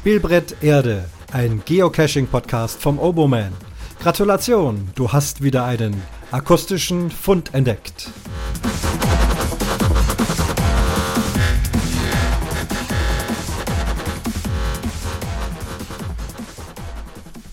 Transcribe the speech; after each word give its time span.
Spielbrett 0.00 0.62
Erde, 0.62 1.04
ein 1.30 1.62
Geocaching-Podcast 1.62 2.80
vom 2.80 2.98
Oboman. 2.98 3.52
Gratulation, 3.98 4.88
du 4.94 5.12
hast 5.12 5.42
wieder 5.42 5.66
einen 5.66 5.94
akustischen 6.30 7.10
Fund 7.10 7.52
entdeckt. 7.52 8.08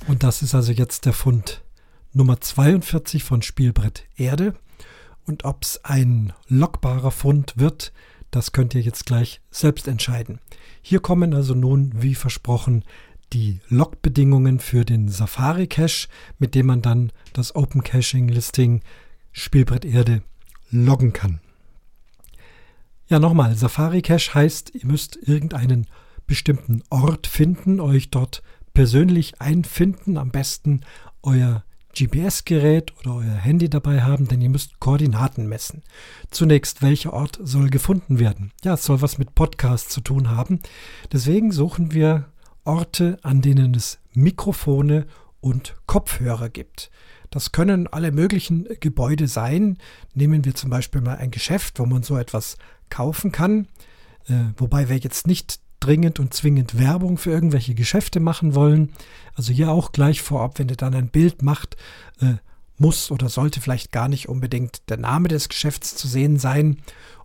Und 0.08 0.24
das 0.24 0.42
ist 0.42 0.56
also 0.56 0.72
jetzt 0.72 1.06
der 1.06 1.12
Fund 1.12 1.66
Nummer 2.14 2.40
42 2.40 3.26
von 3.26 3.42
Spielbrett 3.42 4.06
Erde. 4.16 4.54
Und 5.26 5.44
ob 5.44 5.64
es 5.64 5.84
ein 5.84 6.32
lockbarer 6.48 7.12
Fund 7.12 7.56
wird, 7.58 7.92
das 8.32 8.52
könnt 8.52 8.76
ihr 8.76 8.82
jetzt 8.82 9.06
gleich 9.06 9.42
selbst 9.52 9.88
entscheiden. 9.88 10.40
Hier 10.82 11.00
kommen 11.00 11.34
also 11.34 11.54
nun, 11.54 11.92
wie 11.96 12.16
versprochen, 12.16 12.84
die 13.34 13.60
Logbedingungen 13.68 14.60
für 14.60 14.86
den 14.86 15.10
Safari 15.10 15.68
Cache, 15.68 16.08
mit 16.40 16.56
dem 16.56 16.68
man 16.68 16.82
dann 16.82 17.12
das 17.34 17.56
Open 17.56 17.84
Caching 17.84 18.28
Listing 18.30 18.82
Spielbrett 19.32 19.86
Erde 19.86 20.24
loggen 20.70 21.14
kann. 21.14 21.40
Ja, 23.08 23.20
nochmal, 23.20 23.56
Safari 23.56 24.02
Cache 24.02 24.34
heißt, 24.34 24.76
ihr 24.76 24.86
müsst 24.86 25.16
irgendeinen 25.16 25.88
bestimmten 26.26 26.84
Ort 26.90 27.28
finden, 27.28 27.80
euch 27.80 28.10
dort 28.10 28.44
persönlich 28.74 29.42
einfinden, 29.42 30.18
am 30.18 30.32
besten 30.32 30.82
euer 31.24 31.64
GPS-Gerät 31.98 32.94
oder 33.00 33.16
euer 33.16 33.34
Handy 33.34 33.70
dabei 33.70 34.04
haben, 34.04 34.28
denn 34.28 34.42
ihr 34.42 34.50
müsst 34.50 34.80
Koordinaten 34.80 35.48
messen. 35.48 35.82
Zunächst, 36.30 36.82
welcher 36.82 37.14
Ort 37.14 37.40
soll 37.42 37.70
gefunden 37.70 38.20
werden? 38.20 38.52
Ja, 38.64 38.76
es 38.76 38.86
soll 38.86 39.02
was 39.02 39.18
mit 39.18 39.34
Podcast 39.34 39.90
zu 39.90 40.02
tun 40.02 40.30
haben. 40.30 40.60
Deswegen 41.12 41.52
suchen 41.52 41.94
wir 41.94 42.26
Orte, 42.66 43.18
an 43.24 43.42
denen 43.42 43.74
es 43.74 44.00
Mikrofone 44.14 45.08
und 45.42 45.76
Kopfhörer 45.88 46.50
gibt. 46.50 46.92
Das 47.32 47.52
können 47.52 47.88
alle 47.88 48.12
möglichen 48.12 48.68
Gebäude 48.80 49.28
sein. 49.28 49.78
Nehmen 50.14 50.46
wir 50.46 50.54
zum 50.54 50.70
Beispiel 50.70 51.02
mal 51.02 51.18
ein 51.18 51.32
Geschäft, 51.32 51.80
wo 51.80 51.86
man 51.86 52.04
so 52.04 52.16
etwas 52.18 52.58
kaufen 52.90 53.32
kann. 53.32 53.68
Äh, 54.28 54.52
wobei 54.58 54.90
wir 54.90 54.98
jetzt 54.98 55.26
nicht 55.26 55.60
dringend 55.80 56.20
und 56.20 56.34
zwingend 56.34 56.80
Werbung 56.80 57.18
für 57.18 57.32
irgendwelche 57.32 57.76
Geschäfte 57.76 58.20
machen 58.20 58.56
wollen. 58.56 58.94
Also 59.36 59.54
hier 59.54 59.72
auch 59.72 59.92
gleich 59.92 60.22
vorab, 60.22 60.60
wenn 60.60 60.70
ihr 60.70 60.76
dann 60.76 60.96
ein 60.96 61.10
Bild 61.10 61.42
macht, 61.42 61.78
äh, 62.22 62.36
muss 62.78 63.12
oder 63.12 63.30
sollte 63.30 63.62
vielleicht 63.62 63.92
gar 63.92 64.08
nicht 64.08 64.30
unbedingt 64.30 64.90
der 64.90 64.98
Name 64.98 65.28
des 65.28 65.50
Geschäfts 65.50 65.96
zu 65.96 66.08
sehen 66.08 66.38
sein. 66.38 66.78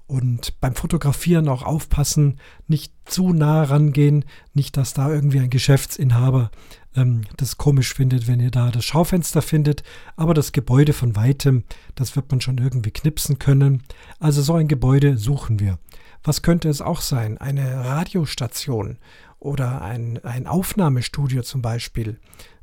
Und 0.06 0.60
beim 0.60 0.74
Fotografieren 0.74 1.48
auch 1.48 1.62
aufpassen, 1.62 2.38
nicht 2.66 2.92
zu 3.06 3.32
nah 3.32 3.62
rangehen, 3.62 4.24
nicht, 4.52 4.76
dass 4.76 4.92
da 4.92 5.10
irgendwie 5.10 5.40
ein 5.40 5.50
Geschäftsinhaber 5.50 6.50
ähm, 6.96 7.22
das 7.36 7.56
komisch 7.56 7.94
findet, 7.94 8.26
wenn 8.28 8.40
ihr 8.40 8.50
da 8.50 8.70
das 8.70 8.84
Schaufenster 8.84 9.42
findet. 9.42 9.82
Aber 10.16 10.34
das 10.34 10.52
Gebäude 10.52 10.92
von 10.92 11.16
weitem, 11.16 11.64
das 11.94 12.16
wird 12.16 12.30
man 12.30 12.40
schon 12.40 12.58
irgendwie 12.58 12.90
knipsen 12.90 13.38
können. 13.38 13.82
Also 14.18 14.42
so 14.42 14.54
ein 14.54 14.68
Gebäude 14.68 15.18
suchen 15.18 15.60
wir. 15.60 15.78
Was 16.24 16.42
könnte 16.42 16.68
es 16.68 16.80
auch 16.80 17.00
sein? 17.00 17.38
Eine 17.38 17.84
Radiostation 17.84 18.98
oder 19.38 19.82
ein, 19.82 20.22
ein 20.24 20.46
Aufnahmestudio 20.46 21.42
zum 21.42 21.62
Beispiel, 21.62 22.20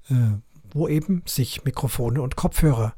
äh, 0.10 0.14
wo 0.72 0.88
eben 0.88 1.24
sich 1.26 1.66
Mikrofone 1.66 2.22
und 2.22 2.36
Kopfhörer 2.36 2.94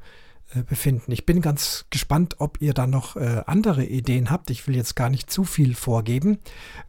äh, 0.53 0.63
befinden. 0.63 1.11
Ich 1.11 1.25
bin 1.25 1.41
ganz 1.41 1.85
gespannt, 1.89 2.35
ob 2.39 2.61
ihr 2.61 2.73
da 2.73 2.85
noch 2.85 3.16
äh, 3.16 3.41
andere 3.47 3.85
Ideen 3.85 4.29
habt. 4.29 4.50
Ich 4.50 4.67
will 4.67 4.75
jetzt 4.75 4.95
gar 4.95 5.09
nicht 5.09 5.31
zu 5.31 5.45
viel 5.45 5.75
vorgeben. 5.75 6.39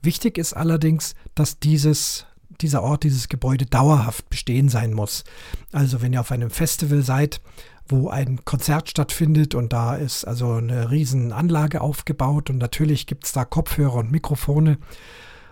Wichtig 0.03 0.37
ist 0.37 0.53
allerdings, 0.53 1.15
dass 1.35 1.59
dieses 1.59 2.27
dieser 2.63 2.83
Ort, 2.83 3.05
dieses 3.05 3.29
Gebäude 3.29 3.67
dauerhaft 3.67 4.29
bestehen 4.31 4.69
sein 4.69 4.93
muss. 4.93 5.25
Also 5.73 6.03
wenn 6.03 6.13
ihr 6.13 6.21
auf 6.21 6.33
einem 6.33 6.51
Festival 6.51 7.03
seid, 7.03 7.41
wo 7.89 8.09
ein 8.09 8.45
Konzert 8.45 8.89
stattfindet 8.89 9.55
und 9.55 9.73
da 9.73 9.97
ist 9.97 10.25
also 10.25 10.53
eine 10.53 10.91
riesen 10.91 11.33
Anlage 11.33 11.81
aufgebaut 11.81 12.51
und 12.51 12.59
natürlich 12.59 13.07
gibt 13.07 13.27
es 13.27 13.33
da 13.33 13.45
Kopfhörer 13.45 13.97
und 13.97 14.13
Mikrofone 14.13 14.79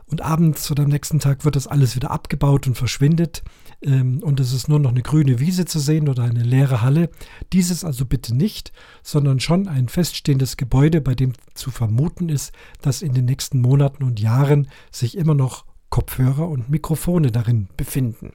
und 0.06 0.22
abends 0.22 0.71
oder 0.71 0.84
am 0.84 0.88
nächsten 0.88 1.21
Tag 1.21 1.44
wird 1.44 1.56
das 1.56 1.66
alles 1.66 1.94
wieder 1.97 2.10
abgebaut 2.10 2.66
und 2.66 2.76
verschwindet 2.76 3.42
ähm, 3.82 4.21
und 4.22 4.41
es 4.41 4.53
ist 4.53 4.69
nur 4.69 4.78
noch 4.78 4.91
eine 4.91 5.03
grüne 5.03 5.38
Wiese 5.38 5.65
zu 5.65 5.78
sehen 5.78 6.09
oder 6.09 6.25
eine 6.25 6.42
leere 6.42 6.82
Halle. 6.82 7.10
Dieses 7.53 7.84
also 7.84 8.04
bitte 8.04 8.34
nicht, 8.34 8.72
sondern 9.03 9.41
schon 9.41 9.69
ein 9.69 9.88
feststehendes 9.88 10.56
Gebäude, 10.56 11.00
bei 11.00 11.15
dem 11.15 11.32
zu 11.54 11.71
vermuten 11.71 12.28
ist, 12.28 12.53
dass 12.82 13.03
in 13.03 13.15
den 13.15 13.25
nächsten 13.25 13.60
Monaten 13.60 14.03
und 14.03 14.19
Jahren 14.19 14.69
sich 14.91 15.16
immer 15.16 15.34
noch 15.34 15.65
Kopfhörer 15.91 16.49
und 16.49 16.71
Mikrofone 16.71 17.31
darin 17.31 17.69
befinden. 17.77 18.33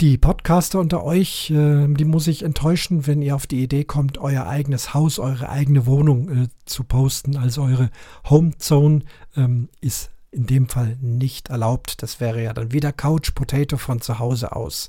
Die 0.00 0.18
Podcaster 0.18 0.80
unter 0.80 1.04
euch, 1.04 1.50
äh, 1.50 1.86
die 1.86 2.04
muss 2.04 2.26
ich 2.26 2.42
enttäuschen, 2.42 3.06
wenn 3.06 3.22
ihr 3.22 3.34
auf 3.34 3.46
die 3.46 3.62
Idee 3.62 3.84
kommt, 3.84 4.18
euer 4.18 4.46
eigenes 4.46 4.92
Haus, 4.92 5.18
eure 5.18 5.48
eigene 5.48 5.86
Wohnung 5.86 6.28
äh, 6.28 6.48
zu 6.66 6.84
posten. 6.84 7.36
Also 7.36 7.62
eure 7.62 7.90
Homezone 8.28 9.02
ähm, 9.36 9.68
ist 9.80 10.10
in 10.32 10.46
dem 10.46 10.68
Fall 10.68 10.98
nicht 11.00 11.48
erlaubt. 11.48 12.02
Das 12.02 12.20
wäre 12.20 12.42
ja 12.42 12.52
dann 12.52 12.72
wieder 12.72 12.92
Couch 12.92 13.34
Potato 13.34 13.76
von 13.76 14.00
zu 14.00 14.18
Hause 14.18 14.54
aus. 14.54 14.88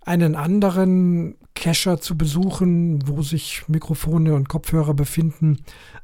Einen 0.00 0.34
anderen 0.36 1.36
Cacher 1.54 2.00
zu 2.00 2.16
besuchen, 2.16 3.06
wo 3.06 3.22
sich 3.22 3.68
Mikrofone 3.68 4.34
und 4.34 4.48
Kopfhörer 4.48 4.94
befinden, 4.94 5.58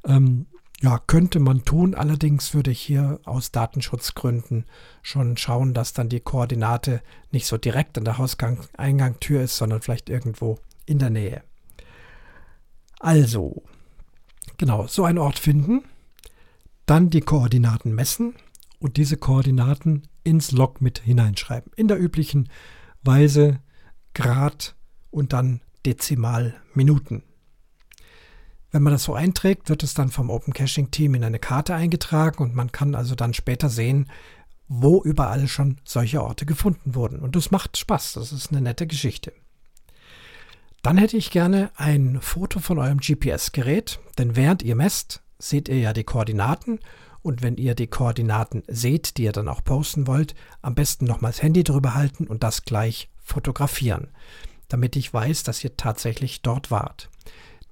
ähm, 0.04 0.46
ja, 0.80 0.98
könnte 1.06 1.40
man 1.40 1.64
tun. 1.64 1.94
Allerdings 1.94 2.54
würde 2.54 2.70
ich 2.70 2.80
hier 2.80 3.20
aus 3.24 3.50
Datenschutzgründen 3.50 4.64
schon 5.02 5.36
schauen, 5.36 5.74
dass 5.74 5.92
dann 5.92 6.08
die 6.08 6.20
Koordinate 6.20 7.02
nicht 7.32 7.46
so 7.46 7.56
direkt 7.56 7.98
an 7.98 8.04
der 8.04 8.18
Hauseingangtür 8.18 9.42
ist, 9.42 9.56
sondern 9.56 9.82
vielleicht 9.82 10.08
irgendwo 10.08 10.58
in 10.86 10.98
der 10.98 11.10
Nähe. 11.10 11.42
Also, 13.00 13.62
genau, 14.56 14.86
so 14.86 15.04
einen 15.04 15.18
Ort 15.18 15.38
finden, 15.38 15.84
dann 16.86 17.10
die 17.10 17.20
Koordinaten 17.20 17.94
messen 17.94 18.34
und 18.78 18.96
diese 18.96 19.16
Koordinaten 19.16 20.08
ins 20.24 20.52
Log 20.52 20.80
mit 20.80 21.00
hineinschreiben. 21.00 21.72
In 21.76 21.88
der 21.88 22.00
üblichen 22.00 22.48
Weise 23.02 23.60
Grad 24.14 24.74
und 25.10 25.32
dann 25.32 25.60
Dezimalminuten. 25.86 27.22
Wenn 28.70 28.82
man 28.82 28.92
das 28.92 29.04
so 29.04 29.14
einträgt, 29.14 29.68
wird 29.68 29.82
es 29.82 29.94
dann 29.94 30.10
vom 30.10 30.30
Open 30.30 30.52
Caching 30.52 30.90
Team 30.90 31.14
in 31.14 31.24
eine 31.24 31.38
Karte 31.38 31.74
eingetragen 31.74 32.42
und 32.42 32.54
man 32.54 32.70
kann 32.70 32.94
also 32.94 33.14
dann 33.14 33.32
später 33.32 33.70
sehen, 33.70 34.10
wo 34.68 35.02
überall 35.02 35.48
schon 35.48 35.78
solche 35.84 36.22
Orte 36.22 36.44
gefunden 36.44 36.94
wurden. 36.94 37.20
Und 37.20 37.34
das 37.34 37.50
macht 37.50 37.78
Spaß, 37.78 38.14
das 38.14 38.32
ist 38.32 38.50
eine 38.50 38.60
nette 38.60 38.86
Geschichte. 38.86 39.32
Dann 40.82 40.98
hätte 40.98 41.16
ich 41.16 41.30
gerne 41.30 41.70
ein 41.76 42.20
Foto 42.20 42.60
von 42.60 42.78
eurem 42.78 42.98
GPS-Gerät, 42.98 43.98
denn 44.18 44.36
während 44.36 44.62
ihr 44.62 44.76
messt, 44.76 45.22
seht 45.38 45.68
ihr 45.68 45.78
ja 45.78 45.92
die 45.92 46.04
Koordinaten 46.04 46.78
und 47.22 47.42
wenn 47.42 47.56
ihr 47.56 47.74
die 47.74 47.88
Koordinaten 47.88 48.62
seht, 48.68 49.16
die 49.16 49.24
ihr 49.24 49.32
dann 49.32 49.48
auch 49.48 49.64
posten 49.64 50.06
wollt, 50.06 50.34
am 50.62 50.74
besten 50.74 51.06
nochmals 51.06 51.42
Handy 51.42 51.64
drüber 51.64 51.94
halten 51.94 52.26
und 52.26 52.42
das 52.42 52.64
gleich 52.64 53.08
fotografieren, 53.22 54.08
damit 54.68 54.94
ich 54.96 55.12
weiß, 55.12 55.42
dass 55.42 55.64
ihr 55.64 55.76
tatsächlich 55.76 56.42
dort 56.42 56.70
wart. 56.70 57.10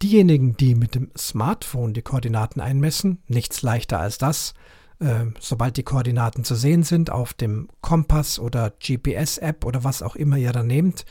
Diejenigen, 0.02 0.56
die 0.56 0.74
mit 0.74 0.94
dem 0.94 1.10
Smartphone 1.16 1.94
die 1.94 2.02
Koordinaten 2.02 2.60
einmessen, 2.60 3.22
nichts 3.28 3.62
leichter 3.62 3.98
als 3.98 4.18
das, 4.18 4.54
äh, 4.98 5.26
sobald 5.40 5.76
die 5.76 5.82
Koordinaten 5.82 6.44
zu 6.44 6.54
sehen 6.54 6.82
sind 6.82 7.10
auf 7.10 7.32
dem 7.32 7.68
Kompass 7.80 8.38
oder 8.38 8.70
GPS-App 8.70 9.64
oder 9.64 9.84
was 9.84 10.02
auch 10.02 10.16
immer 10.16 10.36
ihr 10.36 10.52
da 10.52 10.62
nehmt, 10.62 11.06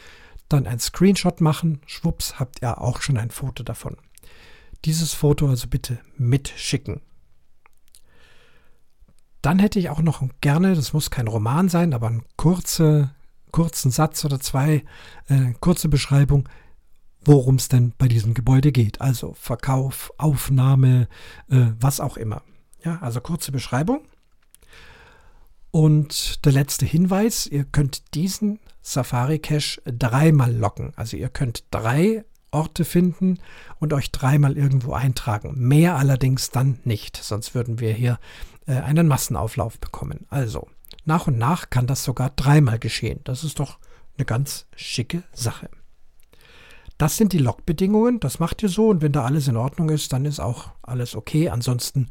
dann 0.50 0.68
ein 0.68 0.80
Screenshot 0.80 1.42
machen, 1.42 1.82
schwupps, 1.88 2.40
habt 2.40 2.62
ihr 2.62 2.80
auch 2.80 3.02
schon 3.02 3.18
ein 3.18 3.32
Foto 3.32 3.64
davon. 3.64 3.98
Dieses 4.86 5.14
Foto 5.14 5.50
also 5.50 5.68
bitte 5.68 6.00
mitschicken. 6.18 7.02
Dann 9.42 9.60
hätte 9.60 9.80
ich 9.80 9.90
auch 9.90 10.02
noch 10.02 10.24
gerne, 10.42 10.76
das 10.76 10.94
muss 10.94 11.10
kein 11.10 11.28
Roman 11.28 11.70
sein, 11.70 11.94
aber 11.94 12.08
einen 12.08 12.24
kurze, 12.36 13.12
kurzen 13.52 13.92
Satz 13.92 14.26
oder 14.26 14.40
zwei, 14.40 14.84
äh, 15.28 15.54
kurze 15.60 15.90
Beschreibung, 15.90 16.50
worum 17.26 17.56
es 17.56 17.68
denn 17.68 17.94
bei 17.98 18.08
diesem 18.08 18.34
Gebäude 18.34 18.72
geht. 18.72 19.02
Also 19.02 19.34
Verkauf, 19.34 20.14
Aufnahme, 20.18 21.08
äh, 21.50 21.68
was 21.80 22.00
auch 22.00 22.18
immer. 22.18 22.44
Ja, 22.84 23.00
also 23.02 23.20
kurze 23.20 23.52
Beschreibung. 23.52 24.02
Und 25.72 26.46
der 26.46 26.54
letzte 26.54 26.86
Hinweis, 26.86 27.48
ihr 27.48 27.66
könnt 27.66 28.14
diesen 28.14 28.60
Safari 28.82 29.40
Cache 29.40 29.82
dreimal 29.86 30.56
locken. 30.56 30.94
Also 30.96 31.18
ihr 31.18 31.30
könnt 31.30 31.66
drei 31.72 32.24
Orte 32.52 32.86
finden 32.86 33.40
und 33.80 33.92
euch 33.92 34.12
dreimal 34.12 34.58
irgendwo 34.58 34.94
eintragen. 34.94 35.54
Mehr 35.58 35.98
allerdings 35.98 36.52
dann 36.52 36.80
nicht, 36.86 37.18
sonst 37.18 37.54
würden 37.56 37.82
wir 37.82 37.92
hier 37.92 38.20
äh, 38.68 38.76
einen 38.76 39.08
Massenauflauf 39.08 39.80
bekommen. 39.80 40.26
Also 40.30 40.70
nach 41.04 41.28
und 41.28 41.38
nach 41.38 41.70
kann 41.70 41.88
das 41.88 42.04
sogar 42.04 42.30
dreimal 42.30 42.80
geschehen. 42.80 43.20
Das 43.26 43.44
ist 43.44 43.60
doch 43.60 43.80
eine 44.18 44.26
ganz 44.26 44.68
schicke 44.76 45.24
Sache. 45.34 45.70
Das 46.98 47.18
sind 47.18 47.34
die 47.34 47.40
Logbedingungen, 47.40 48.22
das 48.22 48.40
macht 48.40 48.64
ihr 48.64 48.70
so 48.70 48.88
und 48.88 49.02
wenn 49.02 49.12
da 49.12 49.26
alles 49.26 49.48
in 49.48 49.58
Ordnung 49.58 49.90
ist, 49.90 50.14
dann 50.14 50.26
ist 50.26 50.40
auch 50.40 50.70
alles 50.82 51.16
okay. 51.16 51.50
Ansonsten, 51.50 52.08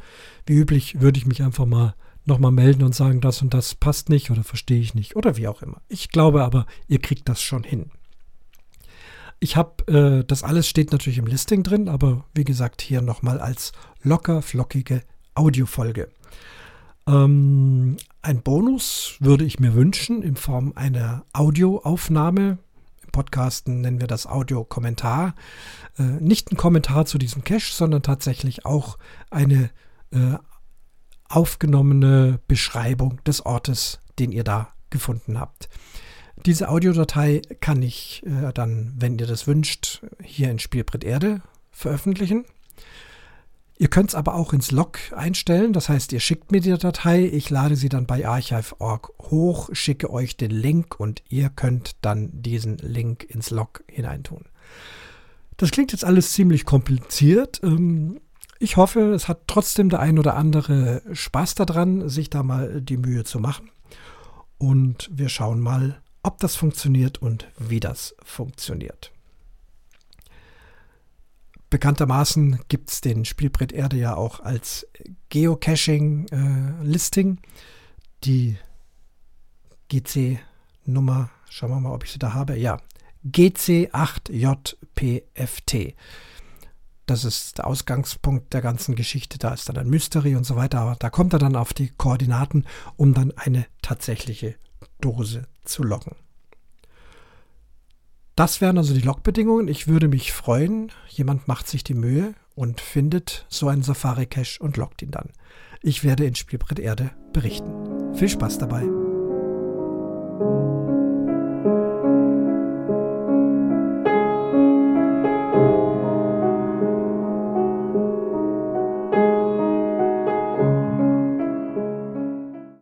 wie 0.46 0.54
üblich, 0.54 1.00
würde 1.00 1.18
ich 1.18 1.26
mich 1.26 1.42
einfach 1.42 1.64
mal 1.64 1.94
nochmal 2.26 2.52
melden 2.52 2.82
und 2.82 2.94
sagen, 2.94 3.20
das 3.20 3.42
und 3.42 3.54
das 3.54 3.74
passt 3.74 4.08
nicht 4.08 4.30
oder 4.30 4.44
verstehe 4.44 4.80
ich 4.80 4.94
nicht 4.94 5.16
oder 5.16 5.36
wie 5.36 5.48
auch 5.48 5.62
immer. 5.62 5.80
Ich 5.88 6.10
glaube 6.10 6.44
aber, 6.44 6.66
ihr 6.86 6.98
kriegt 6.98 7.28
das 7.28 7.40
schon 7.40 7.64
hin. 7.64 7.90
Ich 9.40 9.56
habe, 9.56 9.86
äh, 9.92 10.24
das 10.24 10.42
alles 10.42 10.68
steht 10.68 10.92
natürlich 10.92 11.18
im 11.18 11.26
Listing 11.26 11.62
drin, 11.62 11.88
aber 11.88 12.24
wie 12.34 12.44
gesagt, 12.44 12.80
hier 12.80 13.02
nochmal 13.02 13.40
als 13.40 13.72
locker 14.02 14.42
flockige 14.42 15.02
Audiofolge. 15.34 16.08
Ähm, 17.06 17.96
ein 18.22 18.42
Bonus 18.42 19.16
würde 19.20 19.44
ich 19.44 19.60
mir 19.60 19.74
wünschen 19.74 20.22
in 20.22 20.36
Form 20.36 20.72
einer 20.76 21.24
Audioaufnahme. 21.32 22.58
Podcasten 23.14 23.80
nennen 23.80 24.00
wir 24.00 24.08
das 24.08 24.26
Audiokommentar. 24.26 25.36
Äh, 25.98 26.02
nicht 26.02 26.50
ein 26.50 26.56
Kommentar 26.56 27.06
zu 27.06 27.16
diesem 27.16 27.44
Cache, 27.44 27.72
sondern 27.72 28.02
tatsächlich 28.02 28.66
auch 28.66 28.98
eine 29.30 29.70
äh, 30.10 30.34
aufgenommene 31.28 32.40
Beschreibung 32.48 33.22
des 33.24 33.46
Ortes, 33.46 34.00
den 34.18 34.32
ihr 34.32 34.42
da 34.42 34.68
gefunden 34.90 35.38
habt. 35.38 35.68
Diese 36.44 36.68
Audiodatei 36.68 37.40
kann 37.60 37.82
ich 37.82 38.24
äh, 38.26 38.52
dann, 38.52 38.94
wenn 38.98 39.18
ihr 39.18 39.28
das 39.28 39.46
wünscht, 39.46 40.02
hier 40.20 40.50
in 40.50 40.58
Spielbrett 40.58 41.04
Erde 41.04 41.40
veröffentlichen. 41.70 42.44
Ihr 43.76 43.88
könnt 43.88 44.10
es 44.10 44.14
aber 44.14 44.34
auch 44.34 44.52
ins 44.52 44.70
Log 44.70 44.98
einstellen. 45.16 45.72
Das 45.72 45.88
heißt, 45.88 46.12
ihr 46.12 46.20
schickt 46.20 46.52
mir 46.52 46.60
die 46.60 46.76
Datei, 46.76 47.24
ich 47.24 47.50
lade 47.50 47.74
sie 47.74 47.88
dann 47.88 48.06
bei 48.06 48.26
archive.org 48.26 49.12
hoch, 49.30 49.70
schicke 49.72 50.10
euch 50.10 50.36
den 50.36 50.52
Link 50.52 50.98
und 51.00 51.22
ihr 51.28 51.48
könnt 51.48 51.96
dann 52.02 52.30
diesen 52.32 52.78
Link 52.78 53.24
ins 53.24 53.50
Log 53.50 53.82
hineintun. 53.88 54.44
Das 55.56 55.70
klingt 55.70 55.92
jetzt 55.92 56.04
alles 56.04 56.32
ziemlich 56.32 56.64
kompliziert. 56.64 57.60
Ähm, 57.62 58.20
ich 58.60 58.76
hoffe, 58.76 59.12
es 59.12 59.28
hat 59.28 59.42
trotzdem 59.48 59.88
der 59.88 60.00
ein 60.00 60.18
oder 60.18 60.36
andere 60.36 61.02
Spaß 61.12 61.56
daran, 61.56 62.08
sich 62.08 62.30
da 62.30 62.42
mal 62.42 62.80
die 62.80 62.96
Mühe 62.96 63.24
zu 63.24 63.40
machen. 63.40 63.70
Und 64.58 65.10
wir 65.12 65.28
schauen 65.28 65.60
mal, 65.60 66.00
ob 66.22 66.38
das 66.38 66.56
funktioniert 66.56 67.20
und 67.20 67.48
wie 67.58 67.80
das 67.80 68.14
funktioniert. 68.22 69.13
Bekanntermaßen 71.74 72.60
gibt 72.68 72.92
es 72.92 73.00
den 73.00 73.24
Spielbrett 73.24 73.72
Erde 73.72 73.96
ja 73.96 74.14
auch 74.14 74.38
als 74.38 74.86
Geocaching-Listing. 75.30 77.36
Äh, 77.36 77.40
die 78.22 78.56
GC-Nummer, 79.88 81.30
schauen 81.50 81.70
wir 81.70 81.80
mal, 81.80 81.92
ob 81.92 82.04
ich 82.04 82.12
sie 82.12 82.20
da 82.20 82.32
habe. 82.32 82.56
Ja, 82.56 82.78
GC8JPFT. 83.26 85.96
Das 87.06 87.24
ist 87.24 87.58
der 87.58 87.66
Ausgangspunkt 87.66 88.54
der 88.54 88.62
ganzen 88.62 88.94
Geschichte. 88.94 89.38
Da 89.38 89.52
ist 89.52 89.68
dann 89.68 89.76
ein 89.76 89.90
Mystery 89.90 90.36
und 90.36 90.44
so 90.44 90.54
weiter. 90.54 90.78
Aber 90.78 90.94
da 90.94 91.10
kommt 91.10 91.32
er 91.32 91.40
dann 91.40 91.56
auf 91.56 91.72
die 91.72 91.88
Koordinaten, 91.88 92.66
um 92.94 93.14
dann 93.14 93.32
eine 93.36 93.66
tatsächliche 93.82 94.54
Dose 95.00 95.48
zu 95.64 95.82
loggen. 95.82 96.14
Das 98.36 98.60
wären 98.60 98.78
also 98.78 98.94
die 98.94 99.00
Logbedingungen. 99.00 99.68
Ich 99.68 99.86
würde 99.86 100.08
mich 100.08 100.32
freuen, 100.32 100.90
jemand 101.08 101.46
macht 101.46 101.68
sich 101.68 101.84
die 101.84 101.94
Mühe 101.94 102.34
und 102.56 102.80
findet 102.80 103.46
so 103.48 103.68
einen 103.68 103.82
Safari-Cache 103.82 104.58
und 104.60 104.76
loggt 104.76 105.02
ihn 105.02 105.12
dann. 105.12 105.30
Ich 105.82 106.02
werde 106.02 106.24
in 106.24 106.34
Spielbrett 106.34 106.78
Erde 106.80 107.10
berichten. 107.32 108.14
Viel 108.14 108.28
Spaß 108.28 108.58
dabei. 108.58 109.03